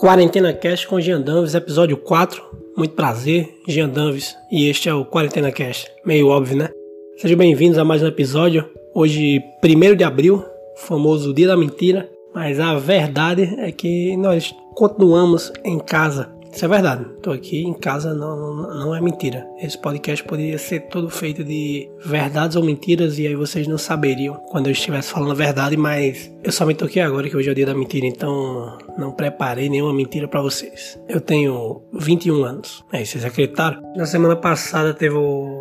[0.00, 2.42] Quarentena Cast com Jean Danves, episódio 4.
[2.74, 5.92] Muito prazer, Jean Danves, e este é o Quarentena Cast.
[6.06, 6.70] Meio óbvio, né?
[7.18, 8.66] Sejam bem-vindos a mais um episódio.
[8.94, 10.42] Hoje, 1 de abril,
[10.74, 16.68] famoso Dia da Mentira, mas a verdade é que nós continuamos em casa isso é
[16.68, 17.04] verdade.
[17.22, 19.46] Tô aqui em casa, não, não, não, é mentira.
[19.62, 24.34] Esse podcast poderia ser todo feito de verdades ou mentiras e aí vocês não saberiam
[24.50, 27.52] quando eu estivesse falando a verdade, mas eu somente tô aqui agora que hoje é
[27.52, 31.00] o dia da mentira, então não preparei nenhuma mentira para vocês.
[31.08, 32.84] Eu tenho 21 anos.
[32.92, 33.80] É, vocês acreditaram?
[33.94, 35.59] Na semana passada teve o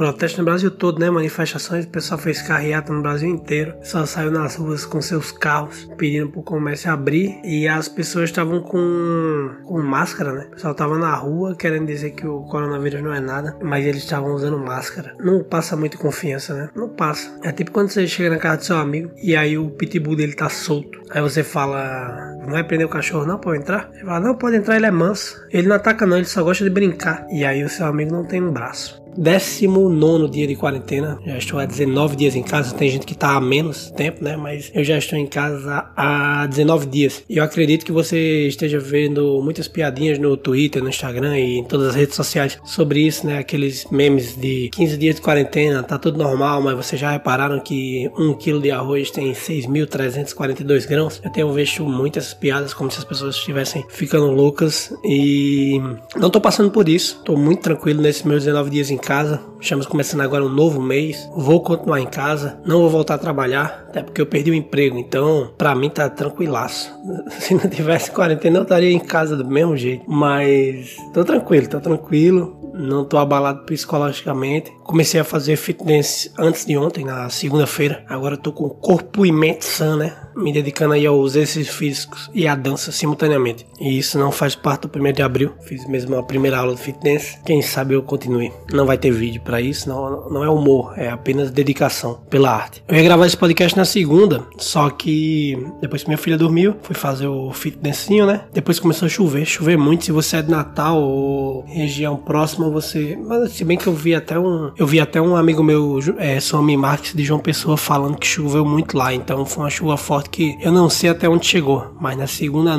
[0.00, 1.10] protesto no Brasil todo, né?
[1.10, 3.74] Manifestações, o pessoal fez carreata no Brasil inteiro.
[3.82, 8.62] Só saiu nas ruas com seus carros pedindo pro comércio abrir e as pessoas estavam
[8.62, 10.46] com, com máscara, né?
[10.46, 14.02] O pessoal tava na rua querendo dizer que o coronavírus não é nada, mas eles
[14.02, 15.14] estavam usando máscara.
[15.20, 16.70] Não passa muita confiança, né?
[16.74, 17.38] Não passa.
[17.42, 20.32] É tipo quando você chega na casa do seu amigo e aí o pitbull dele
[20.32, 20.98] tá solto.
[21.10, 23.90] Aí você fala, não vai prender o cachorro não, pode entrar?
[23.92, 25.36] Ele fala, não, pode entrar, ele é manso.
[25.50, 27.26] Ele não ataca não, ele só gosta de brincar.
[27.30, 28.99] E aí o seu amigo não tem um braço.
[29.16, 32.74] 19 dia de quarentena, já estou há 19 dias em casa.
[32.74, 34.36] Tem gente que está há menos tempo, né?
[34.36, 37.22] Mas eu já estou em casa há 19 dias.
[37.28, 41.64] E eu acredito que você esteja vendo muitas piadinhas no Twitter, no Instagram e em
[41.64, 43.38] todas as redes sociais sobre isso, né?
[43.38, 48.10] Aqueles memes de 15 dias de quarentena, tá tudo normal, mas vocês já repararam que
[48.18, 51.20] um quilo de arroz tem 6.342 grãos?
[51.24, 55.80] Eu tenho visto muitas piadas como se as pessoas estivessem ficando loucas e
[56.16, 57.16] não estou passando por isso.
[57.18, 59.40] Estou muito tranquilo nesses meus 19 dias em casa.
[59.60, 61.28] Estamos começando agora um novo mês.
[61.34, 62.60] Vou continuar em casa.
[62.64, 64.98] Não vou voltar a trabalhar, até porque eu perdi o emprego.
[64.98, 66.92] Então, para mim tá tranquilaço.
[67.40, 70.04] Se não tivesse quarentena, eu estaria em casa do mesmo jeito.
[70.08, 74.72] Mas tô tranquilo, tô tranquilo não tô abalado psicologicamente.
[74.82, 78.04] Comecei a fazer fitness antes de ontem, na segunda-feira.
[78.08, 80.16] Agora tô com corpo e mente sã, né?
[80.36, 83.66] Me dedicando aí aos exercícios físicos e à dança simultaneamente.
[83.80, 85.52] E isso não faz parte do primeiro de abril.
[85.62, 87.38] Fiz mesmo a primeira aula de fitness.
[87.44, 88.52] Quem sabe eu continue.
[88.72, 92.82] Não vai ter vídeo para isso, não, não é humor, é apenas dedicação pela arte.
[92.86, 96.94] Eu ia gravar esse podcast na segunda, só que depois que minha filha dormiu, fui
[96.94, 98.42] fazer o fitnessinho, né?
[98.52, 100.04] Depois começou a chover, chover muito.
[100.04, 103.18] Se você é de Natal ou região próxima, você.
[103.20, 104.72] Mas se bem que eu vi até um.
[104.76, 108.64] Eu vi até um amigo meu, é, Somi Marques de João Pessoa, falando que choveu
[108.64, 109.14] muito lá.
[109.14, 111.94] Então foi uma chuva forte que eu não sei até onde chegou.
[112.00, 112.76] Mas na segunda,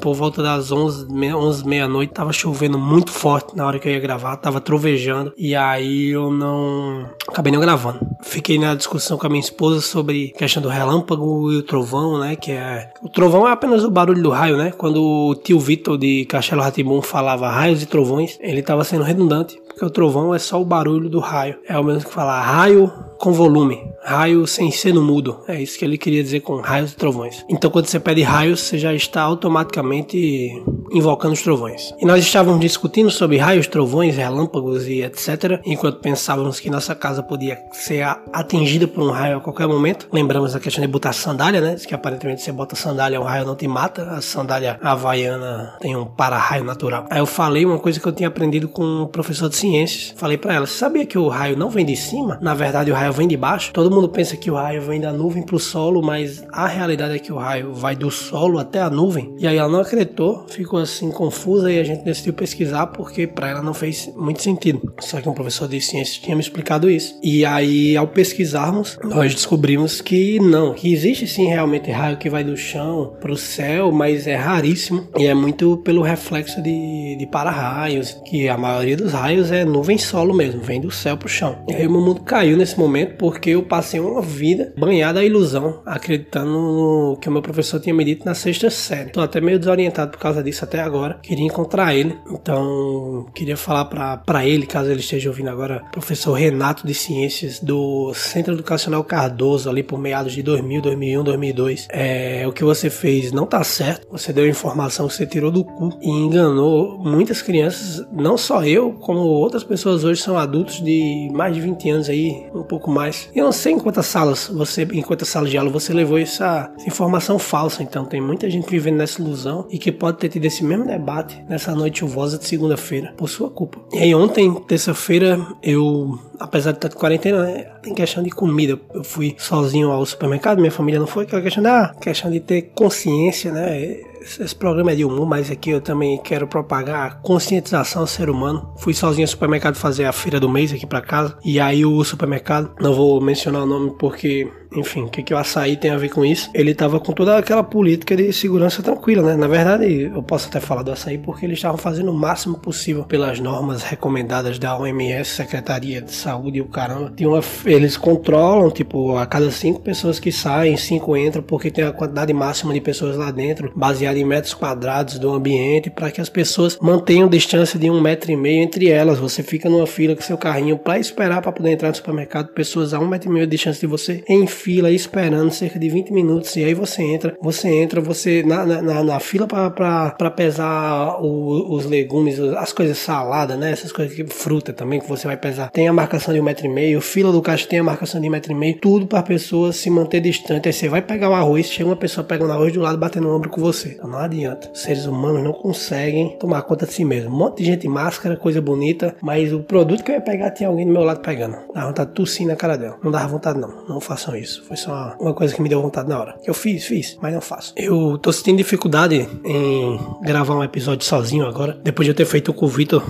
[0.00, 4.00] por volta das 11, 11 meia-noite, tava chovendo muito forte na hora que eu ia
[4.00, 4.36] gravar.
[4.36, 5.32] Tava trovejando.
[5.36, 7.08] E aí eu não.
[7.28, 8.00] Acabei não gravando.
[8.22, 12.18] Fiquei na discussão com a minha esposa sobre a questão do relâmpago e o trovão,
[12.18, 12.36] né?
[12.36, 12.90] Que é.
[13.02, 14.70] O trovão é apenas o barulho do raio, né?
[14.70, 19.24] Quando o tio Vitor de Castelo Ratibum falava raios e trovões, ele tava sendo redundante
[19.24, 21.58] redundante, porque o trovão é só o barulho do raio.
[21.66, 25.40] É o mesmo que falar raio com volume, raio sem seno mudo.
[25.48, 27.44] É isso que ele queria dizer com raios e trovões.
[27.48, 31.94] Então, quando você pede raios, você já está automaticamente invocando os trovões.
[32.00, 35.60] E nós estávamos discutindo sobre raios, trovões, relâmpagos e etc.
[35.64, 38.02] Enquanto pensávamos que nossa casa podia ser
[38.32, 40.08] atingida por um raio a qualquer momento.
[40.12, 41.76] Lembramos da questão de botar sandália, né?
[41.76, 44.02] Que aparentemente você bota sandália, o raio não te mata.
[44.10, 47.06] A sandália havaiana tem um para-raio natural.
[47.10, 50.14] Aí eu falei uma coisa que eu tinha aprendido com um professor de ciências.
[50.16, 52.38] Falei para ela: sabia que o raio não vem de cima?
[52.40, 53.72] Na verdade, o raio vem de baixo.
[53.72, 57.14] Todo mundo pensa que o raio vem da nuvem para o solo, mas a realidade
[57.14, 59.34] é que o raio vai do solo até a nuvem.
[59.38, 63.50] E aí ela não acreditou, ficou assim confusa e a gente decidiu pesquisar porque para
[63.50, 64.92] ela não fez muito sentido.
[65.00, 67.18] Só que um professor de ciências tinha me explicado isso.
[67.22, 72.44] E aí, ao pesquisarmos, nós descobrimos que não, que existe sim realmente raio que vai
[72.44, 77.26] do chão para o céu, mas é raríssimo e é muito pelo reflexo de, de
[77.26, 81.30] para-raios, que a maioria dos raios é nuvem solo mesmo, vem do céu para o
[81.30, 81.58] chão.
[81.68, 85.24] E aí o meu mundo caiu nesse momento porque eu passei uma vida banhada a
[85.24, 89.10] ilusão, acreditando no que o meu professor tinha me dito na sexta série.
[89.10, 91.18] Tô até meio desorientado por causa disso até agora.
[91.22, 93.86] Queria encontrar ele, então queria falar
[94.24, 99.68] para ele, caso ele esteja ouvindo agora, professor Renato de Ciências do Centro Educacional Cardoso,
[99.68, 101.88] ali por meados de 2000, 2001, 2002.
[101.90, 104.06] É, o que você fez não tá certo.
[104.10, 108.92] Você deu informação que você tirou do cu e enganou muitas crianças, não só eu,
[108.92, 113.28] como outras pessoas hoje são adultos de mais de 20 anos aí, um pouco mais.
[113.34, 116.72] Eu não sei em quantas salas você, em quantas salas de aula você levou essa,
[116.86, 117.82] informação falsa.
[117.82, 121.42] Então tem muita gente vivendo nessa ilusão e que pode ter tido esse mesmo debate
[121.48, 123.78] nessa noite chuvosa de segunda-feira por sua culpa.
[123.92, 128.78] E aí ontem, terça-feira, eu apesar de estar de quarentena, né, tem questão de comida.
[128.92, 132.72] Eu fui sozinho ao supermercado, minha família não foi, aquela questão da questão de ter
[132.74, 134.13] consciência, né?
[134.24, 138.30] Esse programa é de humor, mas aqui eu também quero propagar a conscientização ao ser
[138.30, 138.72] humano.
[138.78, 141.36] Fui sozinho ao supermercado fazer a feira do mês aqui para casa.
[141.44, 145.38] E aí o supermercado, não vou mencionar o nome porque enfim, o que, que o
[145.38, 146.50] açaí tem a ver com isso?
[146.52, 149.36] Ele tava com toda aquela política de segurança tranquila, né?
[149.36, 153.04] Na verdade, eu posso até falar do açaí porque eles estavam fazendo o máximo possível
[153.04, 157.12] pelas normas recomendadas da OMS, Secretaria de Saúde e o caramba.
[157.20, 161.92] Uma, eles controlam, tipo, a cada cinco pessoas que saem, cinco entram, porque tem a
[161.92, 166.28] quantidade máxima de pessoas lá dentro, baseada em metros quadrados do ambiente, para que as
[166.28, 169.18] pessoas mantenham distância de um metro e meio entre elas.
[169.18, 172.92] Você fica numa fila com seu carrinho para esperar para poder entrar no supermercado, pessoas
[172.92, 176.10] a um metro e meio de distância de você, enfim fila esperando cerca de 20
[176.10, 181.74] minutos e aí você entra, você entra, você na, na, na fila para pesar o,
[181.74, 183.70] os legumes, as coisas saladas, né?
[183.70, 185.70] Essas coisas que fruta também que você vai pesar.
[185.70, 188.26] Tem a marcação de um metro e meio, fila do caixa tem a marcação de
[188.26, 190.66] um metro e meio, tudo para pessoa se manter distante.
[190.66, 193.28] Aí você vai pegar o arroz, chega uma pessoa pegando o arroz do lado batendo
[193.28, 193.90] no ombro com você.
[193.90, 194.70] Então não adianta.
[194.72, 197.28] Os seres humanos não conseguem tomar conta de si mesmo.
[197.28, 200.70] Um monte de gente máscara, coisa bonita, mas o produto que eu ia pegar tinha
[200.70, 201.58] alguém do meu lado pegando.
[201.74, 202.98] Dá vontade de tossir na cara dela.
[203.02, 203.84] Não dava vontade não.
[203.86, 204.53] Não façam isso.
[204.62, 206.36] Foi só uma coisa que me deu vontade na hora.
[206.44, 207.72] Eu fiz, fiz, mas não faço.
[207.76, 211.78] Eu tô sentindo dificuldade em gravar um episódio sozinho agora.
[211.82, 213.02] Depois de eu ter feito com o Vitor,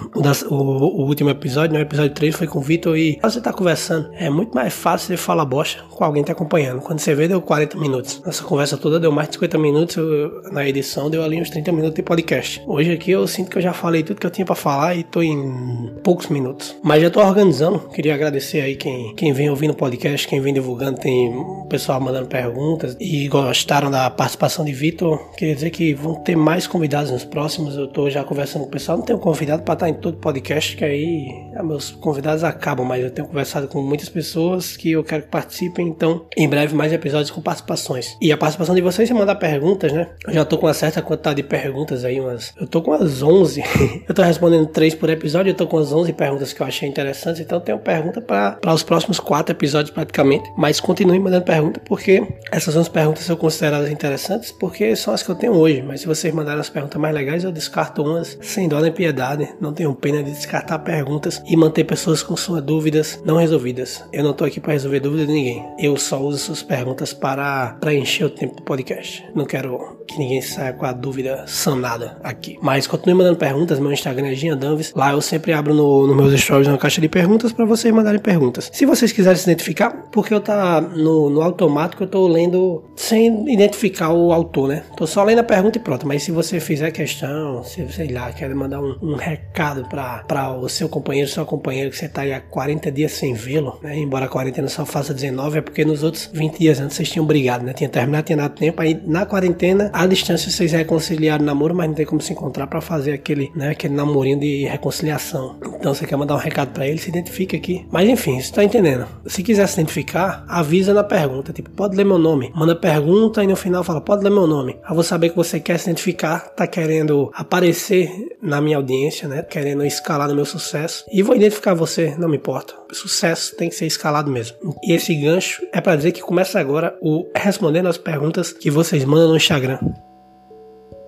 [0.49, 1.81] o, o, último episódio, né?
[1.81, 4.11] O episódio 3 foi com o Vitor e você tá conversando.
[4.15, 6.81] É muito mais fácil você falar bosta com alguém te acompanhando.
[6.81, 8.23] Quando você vê, deu 40 minutos.
[8.25, 9.97] Essa conversa toda deu mais de 50 minutos.
[9.97, 12.63] Eu, na edição deu ali uns 30 minutos de podcast.
[12.67, 15.03] Hoje aqui eu sinto que eu já falei tudo que eu tinha para falar e
[15.03, 16.77] tô em poucos minutos.
[16.83, 17.81] Mas já tô organizando.
[17.91, 21.01] Queria agradecer aí quem, quem vem ouvindo o podcast, quem vem divulgando.
[21.01, 25.19] Tem o pessoal mandando perguntas e gostaram da participação de Vitor.
[25.37, 27.77] Queria dizer que vão ter mais convidados nos próximos.
[27.77, 28.99] Eu tô já conversando com o pessoal.
[28.99, 33.03] Não tenho convidado para estar em todo podcast, que aí ah, meus convidados acabam, mas
[33.03, 35.87] eu tenho conversado com muitas pessoas que eu quero que participem.
[35.89, 38.17] Então, em breve, mais episódios com participações.
[38.21, 40.09] E a participação de vocês é mandar perguntas, né?
[40.27, 42.53] Eu já tô com uma certa quantidade de perguntas aí, umas.
[42.61, 43.63] Eu tô com umas 11.
[44.09, 46.89] eu tô respondendo 3 por episódio, eu tô com as 11 perguntas que eu achei
[46.89, 47.41] interessantes.
[47.41, 50.51] Então, tenho pergunta para os próximos 4 episódios praticamente.
[50.57, 55.31] Mas continue mandando pergunta, porque essas 11 perguntas são consideradas interessantes, porque são as que
[55.31, 55.83] eu tenho hoje.
[55.83, 59.49] Mas se vocês mandarem as perguntas mais legais, eu descarto umas sem dó nem piedade.
[59.61, 64.05] Não tenho pena de descartar perguntas e manter pessoas com suas dúvidas não resolvidas.
[64.13, 65.65] Eu não tô aqui para resolver dúvidas de ninguém.
[65.79, 69.25] Eu só uso suas perguntas para preencher o tempo do podcast.
[69.35, 72.59] Não quero que ninguém saia com a dúvida sanada aqui.
[72.63, 73.79] Mas continue mandando perguntas.
[73.79, 74.93] Meu Instagram é Gian Danves.
[74.95, 78.21] Lá eu sempre abro no, no meus stories uma caixa de perguntas para vocês mandarem
[78.21, 78.71] perguntas.
[78.73, 83.53] Se vocês quiserem se identificar, porque eu tá no, no automático, eu tô lendo sem
[83.53, 84.83] identificar o autor, né?
[84.97, 86.07] Tô só lendo a pergunta e pronto.
[86.07, 90.69] Mas se você fizer questão, se sei lá, quer mandar um, um recado para o
[90.69, 93.99] seu companheiro, seu companheiro que você tá aí há 40 dias sem vê-lo, né?
[93.99, 97.27] Embora a quarentena só faça 19, é porque nos outros 20 dias antes vocês tinham
[97.27, 97.73] brigado, né?
[97.73, 98.81] Tinha terminado, tinha dado tempo.
[98.81, 102.67] Aí na quarentena, à distância, vocês reconciliaram o namoro, mas não tem como se encontrar
[102.67, 103.71] para fazer aquele, né?
[103.71, 105.57] Aquele namorinho de reconciliação.
[105.79, 107.87] Então você quer mandar um recado para ele, se identifica aqui.
[107.91, 109.07] Mas enfim, você tá entendendo.
[109.27, 112.53] Se quiser se identificar, avisa na pergunta, tipo, pode ler meu nome.
[112.55, 114.79] Manda pergunta e no final fala, pode ler meu nome.
[114.83, 118.11] Aí vou saber que você quer se identificar, tá querendo aparecer
[118.43, 119.43] na minha audiência, né?
[119.43, 121.05] Querendo escalar no meu sucesso.
[121.13, 122.75] E vou identificar você, não me importa.
[122.93, 124.57] Sucesso tem que ser escalado mesmo.
[124.85, 129.05] E esse gancho é para dizer que começa agora o respondendo as perguntas que vocês
[129.05, 129.79] mandam no Instagram.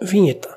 [0.02, 0.55] Vinheta.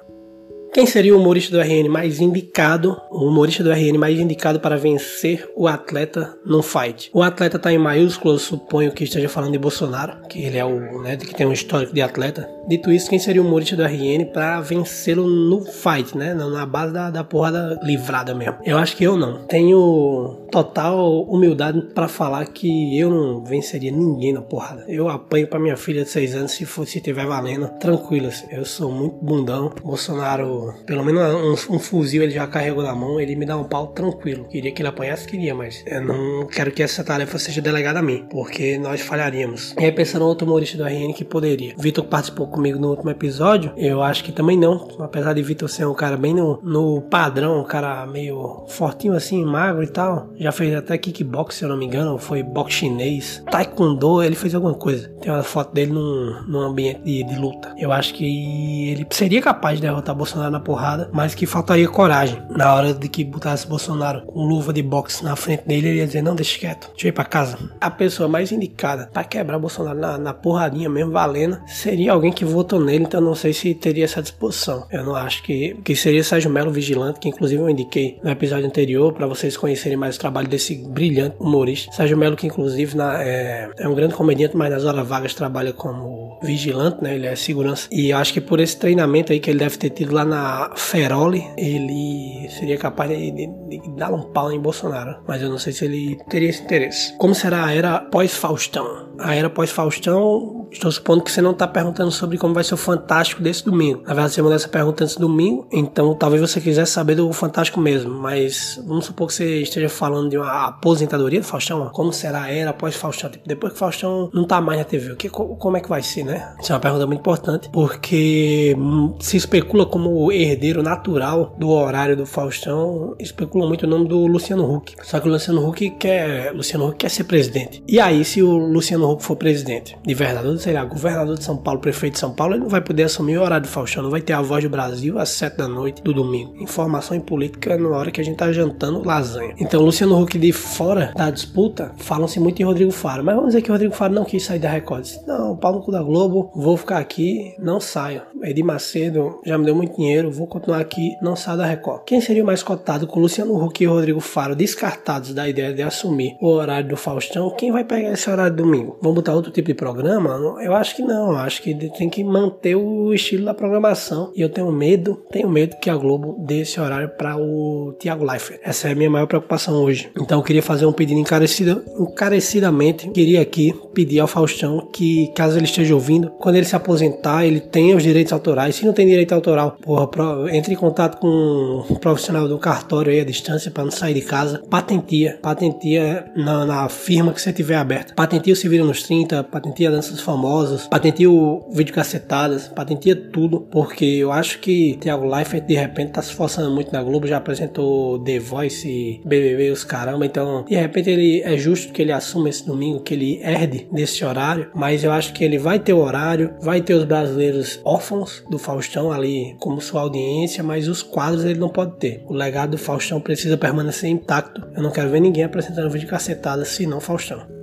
[0.72, 4.78] Quem seria o humorista do RN mais indicado, o humorista do RN mais indicado para
[4.78, 7.10] vencer o atleta no fight?
[7.12, 10.66] O atleta está em maiúsculo, eu suponho que esteja falando de Bolsonaro, que ele é
[10.66, 12.48] o, né, que tem um histórico de atleta.
[12.68, 16.36] Dito isso, quem seria o humorista do RN para vencê-lo no fight, né?
[16.36, 18.58] Na base da, da porrada livrada mesmo.
[18.64, 19.48] Eu acho que eu não.
[19.48, 24.86] Tenho total humildade para falar que eu não venceria ninguém na porrada.
[24.88, 28.28] Eu apanho para minha filha de 6 anos se for se tiver valendo, tranquilo.
[28.28, 28.46] Assim.
[28.52, 29.72] Eu sou muito bundão.
[29.84, 33.64] Bolsonaro pelo menos um, um, fuzil ele já carregou na mão, ele me dá um
[33.64, 34.46] pau tranquilo.
[34.46, 38.02] Queria que ele apanhasse, queria, mas eu não quero que essa tarefa seja delegada a
[38.02, 39.76] mim, porque nós falharíamos.
[39.78, 41.74] E aí pensando outro humorista do RN que poderia.
[41.78, 45.86] Vitor participou comigo no último episódio, eu acho que também não, apesar de Vitor ser
[45.86, 50.30] um cara bem no, no padrão, um cara meio fortinho assim, magro e tal.
[50.38, 54.56] Já fez até kickbox, se eu não me engano, foi boxe chinês, taekwondo, ele fez
[54.56, 55.10] alguma coisa.
[55.22, 57.74] Tem uma foto dele num, num ambiente de, de luta.
[57.78, 62.42] Eu acho que ele seria capaz de derrotar Bolsonaro Na porrada, mas que faltaria coragem.
[62.50, 66.08] Na hora de que botasse Bolsonaro com luva de boxe na frente dele, ele ia
[66.08, 67.58] dizer: Não, deixa quieto, deixa eu ir pra casa.
[67.80, 72.46] A pessoa mais indicada para quebrar Bolsonaro na, na, porradinha mesmo, valendo, seria alguém que
[72.46, 74.88] votou nele, então não sei se teria essa disposição.
[74.92, 78.66] Eu não acho que, que seria Sérgio Melo Vigilante, que inclusive eu indiquei no episódio
[78.66, 81.92] anterior, para vocês conhecerem mais o trabalho desse brilhante humorista.
[81.92, 85.74] Sérgio Melo, que inclusive na, é, é, um grande comediante, mas nas horas Vargas trabalha
[85.74, 87.16] como vigilante, né?
[87.16, 87.88] Ele é segurança.
[87.92, 90.39] E eu acho que por esse treinamento aí que ele deve ter tido lá na
[90.76, 95.18] Feroli, ele seria capaz de, de, de dar um pau em Bolsonaro.
[95.28, 97.16] Mas eu não sei se ele teria esse interesse.
[97.18, 99.10] Como será a era pós-Faustão?
[99.20, 102.78] A era pós-Faustão, estou supondo que você não está perguntando sobre como vai ser o
[102.78, 104.02] Fantástico desse domingo.
[104.02, 107.32] Na verdade, você mandou essa pergunta antes do domingo, então talvez você quisesse saber do
[107.34, 108.14] Fantástico mesmo.
[108.14, 111.90] Mas vamos supor que você esteja falando de uma aposentadoria do Faustão.
[111.90, 113.30] Como será a era pós-Faustão?
[113.30, 116.02] Tipo, depois que Faustão não tá mais na TV, o que, como é que vai
[116.02, 116.56] ser, né?
[116.60, 122.16] Isso é uma pergunta muito importante, porque hum, se especula como herdeiro natural do horário
[122.16, 124.96] do Faustão, especula muito o nome do Luciano Huck.
[125.04, 127.84] Só que o Luciano Huck quer, Luciano Huck quer ser presidente.
[127.88, 131.58] E aí, se o Luciano Huck for presidente de verdade, sei lá, governador de São
[131.58, 134.10] Paulo, prefeito de São Paulo, ele não vai poder assumir o horário do Faustão, não
[134.10, 136.56] vai ter a voz do Brasil às 7 da noite do domingo.
[136.60, 139.54] Informação em política na hora que a gente tá jantando lasanha.
[139.60, 143.62] Então, Luciano Huck de fora da disputa, falam-se muito em Rodrigo Faro, mas vamos dizer
[143.62, 145.04] que o Rodrigo Faro não quis sair da Record.
[145.04, 148.22] Disse, não, pau no cu da Globo, vou ficar aqui, não saio.
[148.44, 152.04] Edir Macedo já me deu muito dinheiro, vou continuar aqui, não saio da Record.
[152.06, 156.36] Quem seria mais cotado com Luciano Huck e Rodrigo Faro descartados da ideia de assumir
[156.42, 157.50] o horário do Faustão?
[157.52, 158.98] Quem vai pegar esse horário domingo?
[159.02, 160.38] Vamos botar outro tipo de programa?
[160.62, 164.32] Eu acho que não, eu acho que tem que manter o estilo da programação.
[164.36, 168.26] E eu tenho medo, tenho medo que a Globo dê esse horário para o Thiago
[168.26, 168.60] Leifert.
[168.64, 170.10] Essa é a minha maior preocupação hoje.
[170.20, 175.58] Então eu queria fazer um pedido encarecido, encarecidamente, queria aqui pedir ao Faustão que, caso
[175.58, 178.76] ele esteja ouvindo, quando ele se aposentar, ele tenha os direitos autorais.
[178.76, 180.08] Se não tem direito autoral, porra,
[180.52, 184.22] entre em contato com um profissional do cartório aí à distância para não sair de
[184.22, 184.62] casa.
[184.70, 188.14] Patentia, patentia na, na firma que você tiver aberta.
[188.14, 193.62] Patentia o Se Vira nos 30, patentia danças famosas, patentia o vídeo cacetadas, patentia tudo,
[193.72, 197.38] porque eu acho que Thiago Leifert de repente tá se esforçando muito na Globo, já
[197.38, 202.50] apresentou The Voice, BBB, os caramba, então de repente ele é justo que ele assuma
[202.50, 206.00] esse domingo, que ele herde desse horário, mas eu acho que ele vai ter o
[206.00, 211.46] horário, vai ter os brasileiros órfãos do Faustão ali como sua audiência, mas os quadros
[211.46, 212.24] ele não pode ter.
[212.28, 214.62] O legado do Faustão precisa permanecer intacto.
[214.76, 217.59] Eu não quero ver ninguém apresentando vídeo cacetada senão Faustão.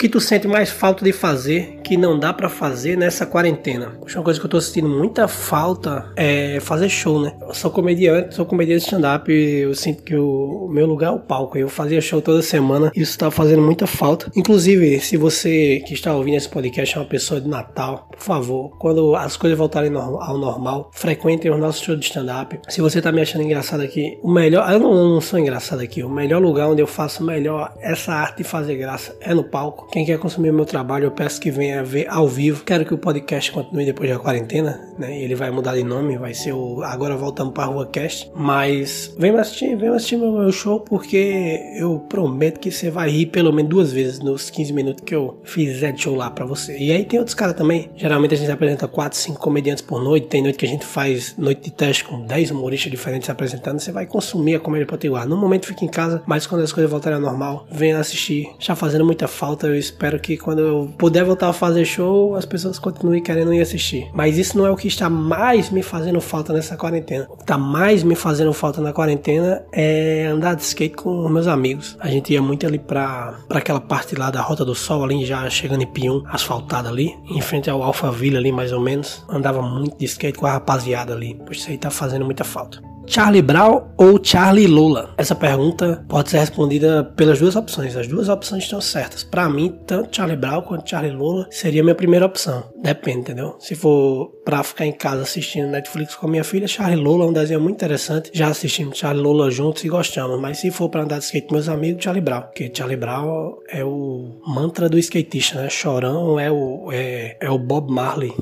[0.00, 3.98] O que tu sente mais falta de fazer que não dá para fazer nessa quarentena?
[4.00, 7.34] Uma coisa que eu tô sentindo muita falta é fazer show, né?
[7.42, 11.18] Eu sou comediante, sou comediante de stand-up eu sinto que o meu lugar é o
[11.18, 11.58] palco.
[11.58, 14.32] Eu fazia show toda semana e isso tá fazendo muita falta.
[14.34, 18.78] Inclusive, se você que está ouvindo esse podcast é uma pessoa de Natal, por favor,
[18.78, 22.58] quando as coisas voltarem ao normal, frequentem os nossos shows de stand-up.
[22.70, 24.66] Se você tá me achando engraçado aqui, o melhor.
[24.72, 26.02] Eu não, eu não sou engraçado aqui.
[26.02, 29.89] O melhor lugar onde eu faço melhor essa arte de fazer graça é no palco.
[29.90, 32.62] Quem quer consumir meu trabalho, eu peço que venha ver ao vivo.
[32.62, 35.20] Quero que o podcast continue depois da quarentena, né?
[35.20, 38.30] Ele vai mudar de nome, vai ser o Agora Voltamos para a Rua Cast.
[38.32, 43.52] Mas vem assistir, vem assistir meu, show, porque eu prometo que você vai rir pelo
[43.52, 46.78] menos duas vezes nos 15 minutos que eu fizer de show lá para você.
[46.78, 47.90] E aí tem outros caras também.
[47.96, 50.28] Geralmente a gente apresenta 4, 5 comediantes por noite.
[50.28, 53.80] Tem noite que a gente faz noite de teste com 10 humoristas diferentes apresentando.
[53.80, 55.26] Você vai consumir a comédia potiguar.
[55.26, 58.48] No momento fica em casa, mas quando as coisas voltarem ao normal, venha assistir.
[58.60, 62.44] Já fazendo muita falta eu espero que quando eu puder voltar a fazer show, as
[62.44, 64.08] pessoas continuem querendo ir assistir.
[64.14, 67.26] Mas isso não é o que está mais me fazendo falta nessa quarentena.
[67.30, 71.46] O que está mais me fazendo falta na quarentena é andar de skate com meus
[71.46, 71.96] amigos.
[72.00, 75.48] A gente ia muito ali pra aquela parte lá da Rota do Sol, ali já
[75.50, 79.24] chegando em Pium, asfaltada ali, em frente ao Alphaville ali mais ou menos.
[79.28, 81.40] Andava muito de skate com a rapaziada ali.
[81.46, 82.89] Pois isso aí tá fazendo muita falta.
[83.10, 85.14] Charlie Brown ou Charlie Lula?
[85.18, 87.96] Essa pergunta pode ser respondida pelas duas opções.
[87.96, 89.24] As duas opções estão certas.
[89.24, 92.70] Para mim, tanto Charlie Brown quanto Charlie Lula seria a minha primeira opção.
[92.80, 93.56] Depende, entendeu?
[93.58, 97.26] Se for para ficar em casa assistindo Netflix com a minha filha, Charlie Lula é
[97.26, 98.30] um desenho muito interessante.
[98.32, 100.40] Já assistimos Charlie Lula juntos e gostamos.
[100.40, 102.42] Mas se for para andar de skate com meus amigos, Charlie Brown.
[102.42, 105.68] Porque Charlie Brown é o mantra do skatista, né?
[105.68, 108.32] Chorão é o, é, é o Bob Marley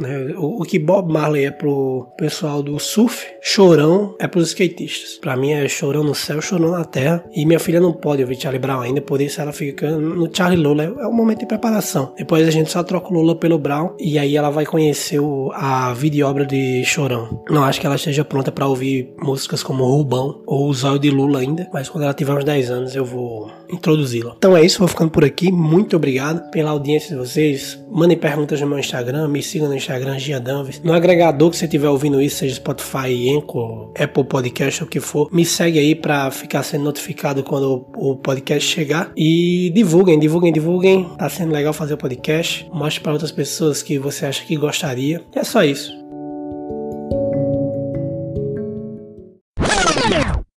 [0.00, 0.34] né?
[0.36, 5.18] O, o, que Bob Marley é pro pessoal do surf, chorão é pros skatistas.
[5.18, 7.24] Pra mim é chorão no céu, chorão na terra.
[7.32, 10.62] E minha filha não pode ouvir Charlie Brown ainda, por isso ela fica no Charlie
[10.62, 10.84] Lola.
[10.84, 12.12] É, um momento de preparação.
[12.16, 15.50] Depois a gente só troca o Lola pelo Brown e aí ela vai conhecer o,
[15.52, 17.42] a vida e obra de Chorão.
[17.48, 21.10] Não acho que ela esteja pronta para ouvir músicas como Rubão ou o Zóio de
[21.10, 24.34] Lula ainda, mas quando ela tiver uns 10 anos eu vou introduzi-la.
[24.36, 25.50] Então é isso, vou ficando por aqui.
[25.50, 27.78] Muito obrigado pela audiência de vocês.
[27.90, 30.80] Mandem perguntas no meu Instagram, me sigam no Instagram, Gia Danves.
[30.82, 35.28] No agregador que você estiver ouvindo isso, seja Spotify, Anchor, Apple Podcast, o que for,
[35.32, 39.12] me segue aí para ficar sendo notificado quando o podcast chegar.
[39.16, 41.08] E divulguem, divulguem, divulguem.
[41.18, 42.68] Tá sendo legal fazer o podcast.
[42.72, 45.22] Mostre para outras pessoas que você acha que gostaria.
[45.34, 46.03] É só isso.